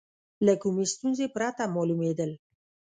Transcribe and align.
له 0.45 0.53
کومې 0.61 0.85
ستونزې 0.93 1.27
پرته 1.35 1.63
معلومېدل. 1.75 2.31